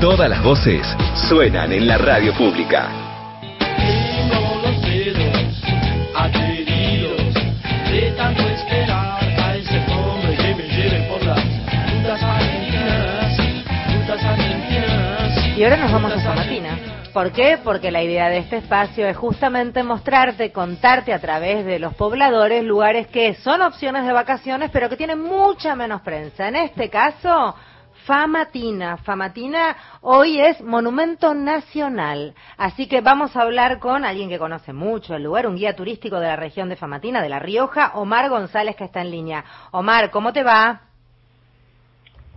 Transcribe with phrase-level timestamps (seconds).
[0.00, 0.86] Todas las voces
[1.28, 2.88] suenan en la radio pública.
[15.56, 16.78] Y ahora nos vamos a Famatina.
[17.12, 17.58] ¿Por qué?
[17.64, 22.62] Porque la idea de este espacio es justamente mostrarte, contarte a través de los pobladores
[22.62, 26.46] lugares que son opciones de vacaciones, pero que tienen mucha menos prensa.
[26.46, 27.56] En este caso,
[28.04, 28.96] Famatina.
[28.98, 32.34] Famatina hoy es monumento nacional.
[32.56, 36.18] Así que vamos a hablar con alguien que conoce mucho el lugar, un guía turístico
[36.20, 39.44] de la región de Famatina, de La Rioja, Omar González, que está en línea.
[39.72, 40.82] Omar, ¿cómo te va?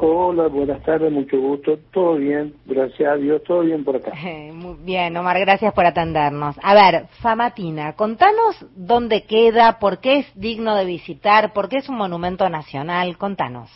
[0.03, 1.77] Hola, buenas tardes, mucho gusto.
[1.91, 4.11] Todo bien, gracias a Dios, todo bien por acá.
[4.53, 6.55] Muy bien, Omar, gracias por atendernos.
[6.63, 11.87] A ver, Famatina, contanos dónde queda, por qué es digno de visitar, por qué es
[11.87, 13.69] un monumento nacional, contanos.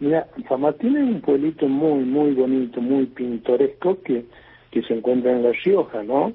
[0.00, 4.24] Mira, Famatina es un pueblito muy, muy bonito, muy pintoresco que,
[4.70, 6.32] que se encuentra en La Rioja, ¿no?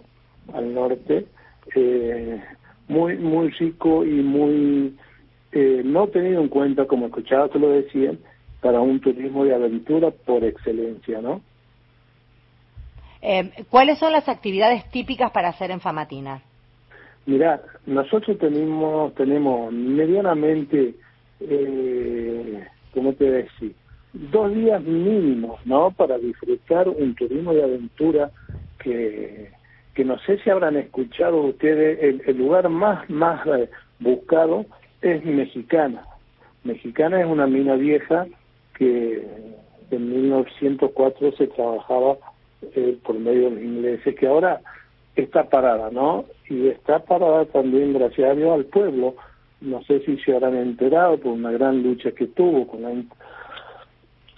[0.53, 1.25] Al norte.
[1.75, 2.41] Eh,
[2.88, 4.95] muy, muy rico y muy
[5.52, 8.19] eh, no tenido en cuenta, como escuchaba que lo decían,
[8.59, 11.41] para un turismo de aventura por excelencia, ¿no?
[13.22, 16.41] Eh, ¿Cuáles son las actividades típicas para hacer en Famatina?
[17.25, 20.95] Mira, nosotros tenemos, tenemos medianamente,
[21.39, 22.33] eh,
[23.04, 23.76] ¿cómo te decir?
[24.14, 25.92] Dos días mínimos, ¿no?
[25.92, 28.32] Para disfrutar un turismo de aventura
[28.80, 29.52] que,
[29.94, 34.66] que no sé si habrán escuchado ustedes, el, el lugar más, más eh, buscado
[35.02, 36.06] es Mexicana.
[36.64, 38.26] Mexicana es una mina vieja
[38.78, 39.28] que
[39.92, 42.16] en 1904 se trabajaba
[42.62, 44.62] eh, por medio de los ingleses, que ahora
[45.18, 46.24] está parada, ¿no?
[46.50, 49.16] Y está parada también gracias a Dios al pueblo.
[49.64, 52.92] No sé si se habrán enterado por una gran lucha que tuvo con la,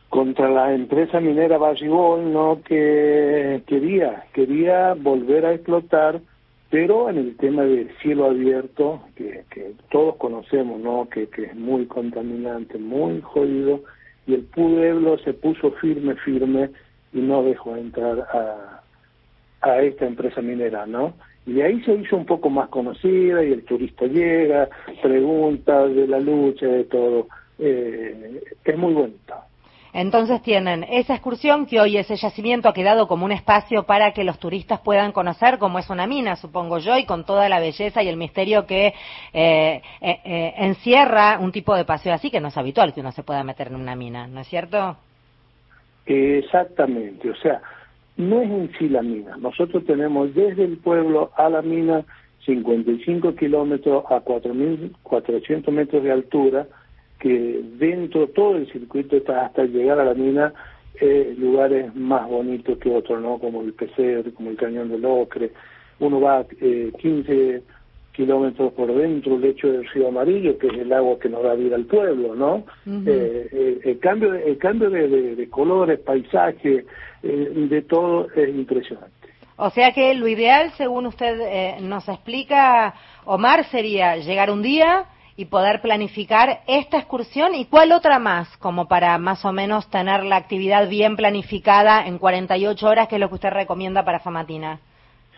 [0.09, 2.61] contra la empresa minera Bajibol, ¿no?
[2.63, 6.21] Que quería, quería volver a explotar,
[6.69, 11.09] pero en el tema del cielo abierto, que, que todos conocemos, ¿no?
[11.09, 13.81] Que, que es muy contaminante, muy jodido,
[14.27, 16.69] y el pueblo se puso firme, firme
[17.11, 18.83] y no dejó entrar a,
[19.61, 21.15] a esta empresa minera, ¿no?
[21.45, 24.67] Y de ahí se hizo un poco más conocida y el turista llega,
[25.01, 27.27] pregunta de la lucha, de todo.
[27.59, 29.45] Eh, es muy bonita.
[29.95, 34.25] Entonces tienen esa excursión que hoy ese yacimiento ha quedado como un espacio para que
[34.25, 38.03] los turistas puedan conocer cómo es una mina, supongo yo, y con toda la belleza
[38.03, 38.93] y el misterio que eh,
[39.31, 39.81] eh,
[40.25, 43.41] eh, encierra un tipo de paseo así, que no es habitual que uno se pueda
[43.45, 44.97] meter en una mina, ¿no es cierto?
[46.05, 47.61] Exactamente, o sea,
[48.17, 49.37] no es en sí la mina.
[49.37, 52.05] Nosotros tenemos desde el pueblo a la mina
[52.45, 56.67] 55 kilómetros a 4.400 metros de altura,
[57.19, 60.53] que dentro todo el circuito está hasta llegar a la mina
[61.01, 63.37] eh, lugares más bonitos que otros, ¿no?
[63.39, 65.51] Como el Pecer, como el Cañón del Ocre.
[65.99, 67.63] Uno va eh, 15
[68.15, 71.53] kilómetros por dentro, el lecho del río Amarillo, que es el agua que nos da
[71.53, 72.63] vida al pueblo, ¿no?
[72.85, 76.85] Eh, eh, el cambio, de, el cambio de, de, de colores, paisaje,
[77.23, 79.11] eh, de todo es impresionante.
[79.57, 82.93] O sea que lo ideal, según usted eh, nos explica,
[83.25, 85.05] Omar, sería llegar un día
[85.37, 90.23] y poder planificar esta excursión y cuál otra más, como para más o menos tener
[90.23, 94.79] la actividad bien planificada en 48 horas, que es lo que usted recomienda para Famatina.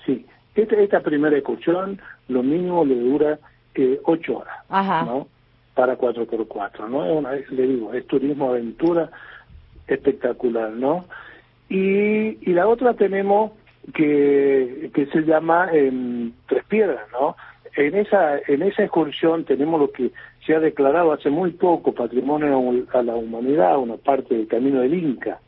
[0.05, 0.25] Sí,
[0.61, 3.39] esta, esta primera excursión lo mínimo le dura
[3.75, 5.03] eh, ocho horas, Ajá.
[5.05, 5.27] ¿no?
[5.75, 7.05] Para 4x4, ¿no?
[7.05, 9.11] Es una, le digo, es turismo aventura
[9.87, 11.05] espectacular, ¿no?
[11.69, 13.51] Y, y la otra tenemos
[13.93, 15.69] que, que se llama
[16.47, 17.35] Tres Piedras, ¿no?
[17.75, 20.11] En esa, en esa excursión tenemos lo que
[20.45, 24.95] se ha declarado hace muy poco patrimonio a la humanidad, una parte del camino del
[24.95, 25.39] Inca,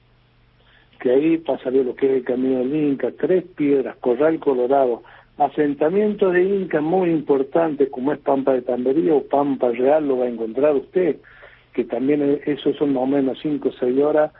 [0.99, 5.01] que ahí pasaría lo que es el camino del Inca, Tres Piedras, Corral Colorado,
[5.37, 10.25] asentamientos de Inca muy importantes como es Pampa de Tambería o Pampa Real, lo va
[10.25, 11.17] a encontrar usted,
[11.73, 14.31] que también es- eso son más o menos cinco o seis horas,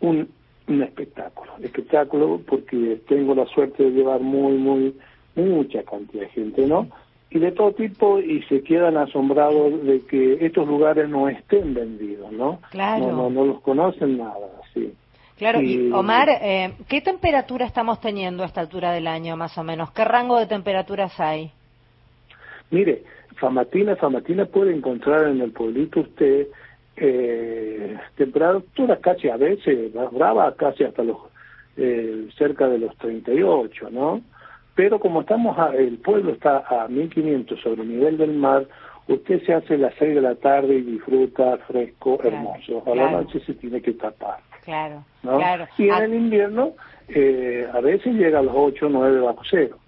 [0.00, 0.28] un,
[0.68, 4.94] un espectáculo, espectáculo porque tengo la suerte de llevar muy, muy,
[5.34, 6.88] mucha cantidad de gente, ¿no?
[7.30, 12.30] Y de todo tipo y se quedan asombrados de que estos lugares no estén vendidos,
[12.32, 12.60] ¿no?
[12.70, 13.06] Claro.
[13.08, 14.46] No, no, no los conocen nada.
[15.38, 19.62] Claro, y Omar, eh, ¿qué temperatura estamos teniendo a esta altura del año, más o
[19.62, 19.90] menos?
[19.90, 21.50] ¿Qué rango de temperaturas hay?
[22.70, 23.02] Mire,
[23.36, 26.46] Famatina, Famatina puede encontrar en el pueblito usted
[26.96, 31.18] eh, temperaturas casi a veces, brava, casi hasta los
[31.76, 34.22] eh, cerca de los 38, ¿no?
[34.74, 38.66] Pero como estamos, a- el pueblo está a 1500 sobre el nivel del mar,
[39.08, 42.78] usted se hace a las 6 de la tarde y disfruta fresco, Claro, hermoso.
[42.78, 42.96] A claro.
[43.04, 44.38] la noche se tiene que tapar.
[44.66, 45.38] Claro, ¿no?
[45.38, 45.66] claro.
[45.78, 46.72] Y en Ah, el invierno,
[47.08, 49.78] eh, a veces llega a los 8 o 9 bajo cero.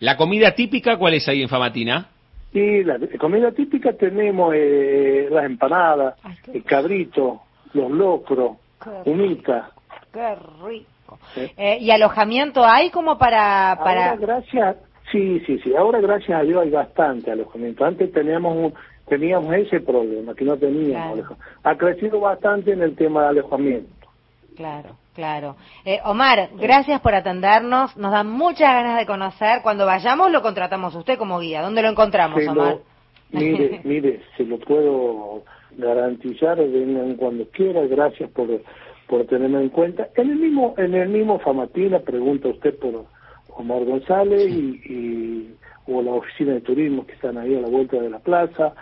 [0.00, 2.08] ¿La comida típica cuál es ahí en Famatina?
[2.52, 7.42] Y la comida típica tenemos eh, las empanadas, Ay, el cabrito,
[7.74, 8.56] los locros,
[9.04, 9.70] humitas.
[10.12, 10.34] Qué
[10.64, 11.18] rico.
[11.56, 13.78] Eh, ¿Y alojamiento hay como para...
[13.84, 14.10] para...
[14.12, 14.76] Ahora gracias,
[15.10, 17.84] sí, sí, sí, ahora gracias a Dios hay bastante alojamiento.
[17.84, 18.74] Antes teníamos un-
[19.18, 21.36] teníamos ese problema, que no teníamos Claro.
[21.64, 24.06] Ha crecido bastante en el tema de alojamiento.
[24.56, 25.56] Claro, claro.
[25.84, 27.94] Eh, Omar, gracias por atendernos.
[27.96, 29.60] Nos da muchas ganas de conocer.
[29.62, 31.60] Cuando vayamos lo contratamos a usted como guía.
[31.62, 32.76] ¿Dónde lo encontramos, Se lo- Omar?
[33.32, 35.42] mire, mire, se lo puedo
[35.76, 38.48] garantizar, vengan cuando quiera, gracias por,
[39.08, 40.08] por tenerme en cuenta.
[40.16, 43.04] En el mismo, en el mismo Famatina pregunta usted por
[43.56, 45.54] Omar González y, y-
[45.86, 48.72] o la oficina de turismo que están ahí a la vuelta de la plaza.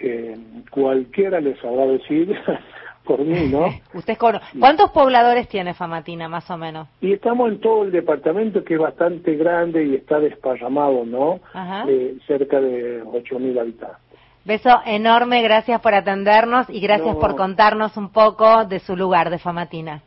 [0.00, 0.36] Eh,
[0.70, 2.36] cualquiera les sabrá decir
[3.04, 3.66] por mí, ¿no?
[3.94, 4.16] Usted
[4.58, 6.88] ¿Cuántos pobladores tiene Famatina, más o menos?
[7.00, 11.40] Y estamos en todo el departamento que es bastante grande y está desparramado, ¿no?
[11.54, 11.84] Ajá.
[11.88, 13.96] Eh, cerca de 8.000 habitantes.
[14.44, 17.20] Beso enorme, gracias por atendernos y gracias No.
[17.20, 20.02] por contarnos un poco de su lugar de Famatina.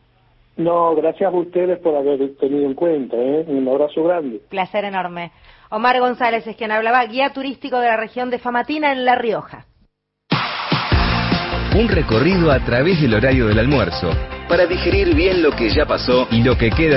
[0.56, 3.46] No, gracias a ustedes por haber tenido en cuenta, ¿eh?
[3.48, 4.42] Un abrazo grande.
[4.50, 5.32] Placer enorme.
[5.70, 9.66] Omar González es quien hablaba, guía turístico de la región de Famatina en La Rioja.
[11.76, 14.10] Un recorrido a través del horario del almuerzo
[14.48, 16.88] Para digerir bien lo que ya pasó y lo que queda